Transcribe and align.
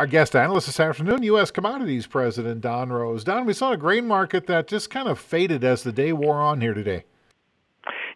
Our 0.00 0.06
guest 0.06 0.34
analyst 0.34 0.66
this 0.66 0.80
afternoon, 0.80 1.22
U.S. 1.24 1.50
Commodities 1.50 2.06
President 2.06 2.62
Don 2.62 2.88
Roose. 2.88 3.22
Don, 3.22 3.44
we 3.44 3.52
saw 3.52 3.72
a 3.72 3.76
grain 3.76 4.08
market 4.08 4.46
that 4.46 4.66
just 4.66 4.88
kind 4.88 5.06
of 5.06 5.18
faded 5.18 5.62
as 5.62 5.82
the 5.82 5.92
day 5.92 6.14
wore 6.14 6.40
on 6.40 6.62
here 6.62 6.72
today. 6.72 7.04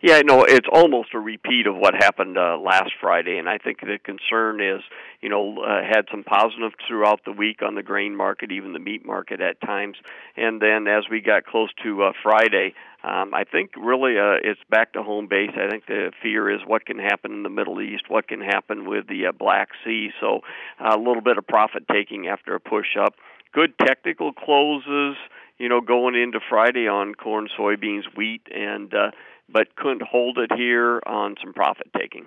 Yeah, 0.00 0.22
no, 0.24 0.44
it's 0.44 0.66
almost 0.72 1.12
a 1.12 1.18
repeat 1.18 1.66
of 1.66 1.76
what 1.76 1.92
happened 1.92 2.38
uh, 2.38 2.56
last 2.56 2.92
Friday, 2.98 3.36
and 3.36 3.50
I 3.50 3.58
think 3.58 3.80
the 3.80 3.98
concern 4.02 4.62
is, 4.62 4.80
you 5.20 5.28
know, 5.28 5.62
uh, 5.62 5.82
had 5.82 6.06
some 6.10 6.24
positive 6.24 6.72
throughout 6.88 7.20
the 7.26 7.32
week 7.32 7.60
on 7.60 7.74
the 7.74 7.82
grain 7.82 8.16
market, 8.16 8.50
even 8.50 8.72
the 8.72 8.78
meat 8.78 9.04
market 9.04 9.42
at 9.42 9.60
times, 9.60 9.98
and 10.38 10.62
then 10.62 10.88
as 10.88 11.04
we 11.10 11.20
got 11.20 11.44
close 11.44 11.68
to 11.82 12.04
uh, 12.04 12.12
Friday, 12.22 12.72
um, 13.04 13.34
I 13.34 13.44
think 13.44 13.70
really 13.76 14.18
uh, 14.18 14.40
it's 14.42 14.60
back 14.70 14.94
to 14.94 15.02
home 15.02 15.26
base. 15.28 15.50
I 15.54 15.68
think 15.68 15.86
the 15.86 16.10
fear 16.22 16.50
is 16.50 16.60
what 16.66 16.86
can 16.86 16.98
happen 16.98 17.32
in 17.32 17.42
the 17.42 17.50
Middle 17.50 17.82
East, 17.82 18.04
what 18.08 18.28
can 18.28 18.40
happen 18.40 18.88
with 18.88 19.08
the 19.08 19.26
uh, 19.26 19.32
Black 19.32 19.68
Sea. 19.84 20.10
So 20.20 20.40
uh, 20.80 20.96
a 20.96 20.98
little 20.98 21.20
bit 21.20 21.36
of 21.36 21.46
profit 21.46 21.84
taking 21.92 22.28
after 22.28 22.54
a 22.54 22.60
push 22.60 22.96
up. 22.98 23.14
Good 23.52 23.74
technical 23.78 24.32
closes, 24.32 25.16
you 25.58 25.68
know, 25.68 25.82
going 25.82 26.14
into 26.14 26.40
Friday 26.48 26.88
on 26.88 27.14
corn, 27.14 27.48
soybeans, 27.58 28.04
wheat, 28.16 28.42
and 28.50 28.92
uh, 28.94 29.10
but 29.50 29.76
couldn't 29.76 30.02
hold 30.02 30.38
it 30.38 30.50
here 30.56 31.02
on 31.06 31.34
some 31.42 31.52
profit 31.52 31.88
taking. 31.96 32.26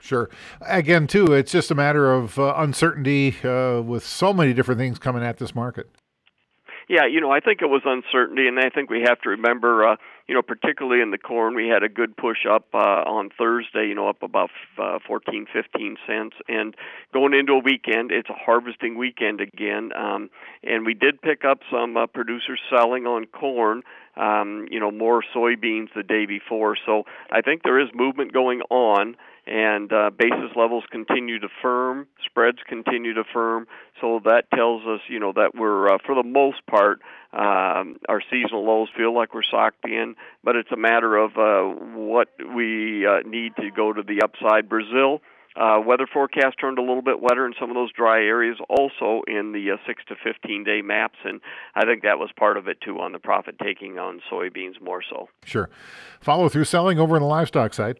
Sure. 0.00 0.28
Again, 0.60 1.06
too, 1.06 1.32
it's 1.32 1.52
just 1.52 1.70
a 1.70 1.74
matter 1.74 2.12
of 2.12 2.38
uh, 2.38 2.54
uncertainty 2.56 3.36
uh, 3.44 3.80
with 3.80 4.04
so 4.04 4.32
many 4.32 4.52
different 4.52 4.78
things 4.78 4.98
coming 4.98 5.22
at 5.22 5.38
this 5.38 5.54
market. 5.54 5.88
Yeah, 6.88 7.06
you 7.06 7.20
know, 7.20 7.32
I 7.32 7.40
think 7.40 7.62
it 7.62 7.66
was 7.66 7.82
uncertainty, 7.84 8.46
and 8.46 8.60
I 8.60 8.70
think 8.70 8.90
we 8.90 9.02
have 9.02 9.20
to 9.22 9.30
remember, 9.30 9.84
uh, 9.84 9.96
you 10.28 10.36
know, 10.36 10.42
particularly 10.42 11.02
in 11.02 11.10
the 11.10 11.18
corn, 11.18 11.56
we 11.56 11.66
had 11.66 11.82
a 11.82 11.88
good 11.88 12.16
push 12.16 12.46
up 12.48 12.66
uh, 12.72 12.78
on 12.78 13.30
Thursday, 13.36 13.88
you 13.88 13.94
know, 13.96 14.08
up 14.08 14.22
about 14.22 14.50
uh, 14.78 15.00
14, 15.04 15.46
15 15.52 15.96
cents. 16.06 16.36
And 16.48 16.76
going 17.12 17.34
into 17.34 17.54
a 17.54 17.58
weekend, 17.58 18.12
it's 18.12 18.28
a 18.28 18.34
harvesting 18.34 18.96
weekend 18.96 19.40
again. 19.40 19.90
Um, 19.96 20.30
and 20.62 20.86
we 20.86 20.94
did 20.94 21.20
pick 21.20 21.44
up 21.44 21.58
some 21.72 21.96
uh, 21.96 22.06
producers 22.06 22.60
selling 22.70 23.04
on 23.04 23.26
corn 23.26 23.82
um, 24.16 24.66
you 24.70 24.80
know, 24.80 24.90
more 24.90 25.22
soybeans 25.34 25.88
the 25.94 26.02
day 26.02 26.26
before. 26.26 26.76
So 26.86 27.04
I 27.30 27.40
think 27.42 27.62
there 27.62 27.78
is 27.78 27.88
movement 27.94 28.32
going 28.32 28.62
on, 28.70 29.16
and 29.46 29.92
uh, 29.92 30.10
basis 30.10 30.56
levels 30.56 30.84
continue 30.90 31.38
to 31.38 31.48
firm, 31.62 32.06
spreads 32.24 32.58
continue 32.66 33.14
to 33.14 33.24
firm. 33.32 33.66
So 34.00 34.20
that 34.24 34.50
tells 34.54 34.82
us, 34.86 35.00
you 35.08 35.20
know, 35.20 35.32
that 35.32 35.54
we're 35.54 35.94
uh, 35.94 35.98
for 36.04 36.14
the 36.14 36.22
most 36.22 36.66
part 36.66 37.00
um, 37.32 37.98
our 38.08 38.22
seasonal 38.30 38.64
lows 38.64 38.88
feel 38.96 39.14
like 39.14 39.34
we're 39.34 39.42
socked 39.42 39.84
in, 39.84 40.16
but 40.42 40.56
it's 40.56 40.72
a 40.72 40.76
matter 40.76 41.16
of 41.16 41.36
uh, 41.36 41.64
what 41.94 42.28
we 42.54 43.06
uh, 43.06 43.20
need 43.26 43.54
to 43.56 43.70
go 43.70 43.92
to 43.92 44.02
the 44.02 44.22
upside. 44.22 44.68
Brazil 44.68 45.20
uh, 45.56 45.80
weather 45.84 46.06
forecast 46.12 46.56
turned 46.60 46.78
a 46.78 46.82
little 46.82 47.02
bit 47.02 47.20
wetter 47.20 47.46
in 47.46 47.54
some 47.58 47.70
of 47.70 47.74
those 47.74 47.92
dry 47.92 48.18
areas, 48.18 48.58
also 48.68 49.22
in 49.26 49.52
the 49.52 49.70
uh, 49.72 49.76
six 49.86 50.02
to 50.08 50.14
fifteen 50.22 50.64
day 50.64 50.82
maps, 50.82 51.18
and 51.24 51.40
I 51.74 51.84
think 51.84 52.02
that 52.02 52.18
was 52.18 52.30
part 52.36 52.56
of 52.56 52.68
it 52.68 52.80
too 52.80 52.98
on 53.00 53.12
the 53.12 53.18
profit 53.18 53.58
taking 53.58 53.98
on 53.98 54.20
soybeans 54.30 54.80
more 54.80 55.02
so. 55.08 55.28
Sure, 55.44 55.68
follow 56.20 56.48
through 56.48 56.64
selling 56.64 56.98
over 56.98 57.16
in 57.16 57.22
the 57.22 57.28
livestock 57.28 57.74
side 57.74 57.98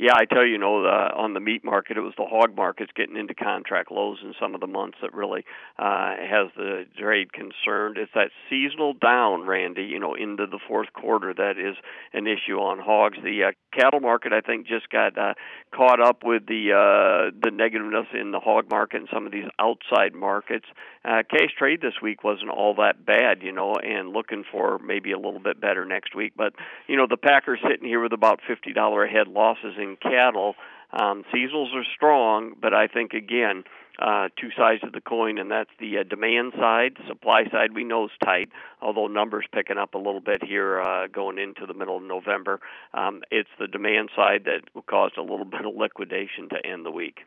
yeah, 0.00 0.14
I 0.16 0.24
tell 0.24 0.46
you, 0.46 0.52
you 0.52 0.58
know, 0.58 0.84
uh, 0.86 1.10
on 1.14 1.34
the 1.34 1.40
meat 1.40 1.62
market, 1.62 1.98
it 1.98 2.00
was 2.00 2.14
the 2.16 2.24
hog 2.24 2.56
markets 2.56 2.90
getting 2.96 3.16
into 3.16 3.34
contract 3.34 3.92
lows 3.92 4.18
in 4.22 4.32
some 4.40 4.54
of 4.54 4.60
the 4.62 4.66
months 4.66 4.96
that 5.02 5.12
really 5.12 5.44
uh, 5.78 6.16
has 6.16 6.48
the 6.56 6.86
trade 6.98 7.34
concerned. 7.34 7.98
It's 7.98 8.10
that 8.14 8.30
seasonal 8.48 8.94
down, 8.94 9.46
Randy, 9.46 9.84
you 9.84 9.98
know, 9.98 10.14
into 10.14 10.46
the 10.46 10.58
fourth 10.66 10.90
quarter 10.94 11.34
that 11.34 11.58
is 11.58 11.76
an 12.14 12.26
issue 12.26 12.56
on 12.56 12.78
hogs. 12.78 13.18
The 13.22 13.44
uh, 13.44 13.78
cattle 13.78 14.00
market, 14.00 14.32
I 14.32 14.40
think, 14.40 14.66
just 14.66 14.88
got 14.88 15.18
uh, 15.18 15.34
caught 15.74 16.00
up 16.00 16.24
with 16.24 16.46
the 16.46 16.72
uh, 16.72 17.36
the 17.42 17.50
negativeness 17.50 18.06
in 18.18 18.30
the 18.30 18.40
hog 18.40 18.70
market 18.70 19.00
and 19.00 19.08
some 19.12 19.26
of 19.26 19.32
these 19.32 19.48
outside 19.58 20.14
markets. 20.14 20.66
Uh, 21.04 21.22
cash 21.30 21.50
trade 21.58 21.80
this 21.80 21.94
week 22.02 22.24
wasn't 22.24 22.50
all 22.50 22.74
that 22.74 23.04
bad, 23.04 23.42
you 23.42 23.52
know, 23.52 23.74
and 23.74 24.10
looking 24.10 24.44
for 24.50 24.78
maybe 24.78 25.12
a 25.12 25.18
little 25.18 25.40
bit 25.40 25.60
better 25.60 25.84
next 25.84 26.14
week. 26.14 26.32
But 26.36 26.54
you 26.88 26.96
know, 26.96 27.06
the 27.08 27.16
Packers 27.16 27.60
sitting 27.68 27.86
here 27.86 28.02
with 28.02 28.12
about 28.12 28.40
fifty 28.48 28.72
dollar 28.72 29.04
a 29.04 29.10
head 29.10 29.28
losses 29.28 29.74
in 29.78 29.89
cattle. 29.96 30.54
Um, 30.92 31.24
seasonals 31.32 31.74
are 31.74 31.84
strong, 31.94 32.54
but 32.60 32.74
I 32.74 32.88
think 32.88 33.12
again, 33.12 33.64
uh, 34.00 34.28
two 34.40 34.48
sides 34.56 34.82
of 34.82 34.92
the 34.92 35.00
coin, 35.00 35.38
and 35.38 35.50
that's 35.50 35.70
the 35.78 35.98
uh, 35.98 36.02
demand 36.02 36.52
side. 36.58 36.96
Supply 37.06 37.44
side, 37.52 37.74
we 37.74 37.84
know 37.84 38.06
is 38.06 38.10
tight, 38.24 38.48
although 38.80 39.06
numbers 39.06 39.44
picking 39.52 39.78
up 39.78 39.94
a 39.94 39.98
little 39.98 40.20
bit 40.20 40.42
here 40.42 40.80
uh, 40.80 41.06
going 41.06 41.38
into 41.38 41.66
the 41.66 41.74
middle 41.74 41.96
of 41.96 42.02
November. 42.02 42.60
Um, 42.94 43.22
it's 43.30 43.50
the 43.58 43.66
demand 43.66 44.10
side 44.16 44.46
that 44.46 44.62
caused 44.86 45.18
a 45.18 45.22
little 45.22 45.44
bit 45.50 45.66
of 45.66 45.74
liquidation 45.76 46.48
to 46.50 46.66
end 46.66 46.84
the 46.86 46.90
week. 46.90 47.20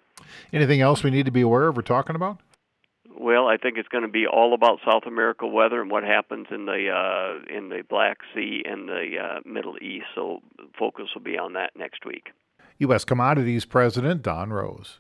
Anything 0.52 0.82
else 0.82 1.04
we 1.04 1.12
need 1.12 1.26
to 1.26 1.32
be 1.32 1.42
aware 1.42 1.68
of 1.68 1.78
or 1.78 1.84
talking 1.84 2.16
about? 2.16 2.40
Well, 3.16 3.48
I 3.48 3.58
think 3.58 3.78
it's 3.78 3.90
going 3.90 4.04
to 4.04 4.10
be 4.10 4.26
all 4.26 4.56
about 4.56 4.80
South 4.86 5.04
America 5.06 5.46
weather 5.46 5.80
and 5.82 5.92
what 5.92 6.04
happens 6.04 6.48
in 6.50 6.66
the 6.66 6.90
uh, 6.90 7.56
in 7.56 7.70
the 7.70 7.84
Black 7.88 8.18
Sea 8.34 8.64
and 8.66 8.90
the 8.90 9.18
uh, 9.22 9.40
Middle 9.46 9.76
East. 9.80 10.08
So 10.16 10.42
focus 10.80 11.06
will 11.14 11.22
be 11.22 11.38
on 11.38 11.54
that 11.54 11.72
next 11.76 12.06
week. 12.06 12.30
U.S. 12.80 13.06
Commodities 13.06 13.66
President 13.66 14.22
Don 14.22 14.52
Roose. 14.52 15.00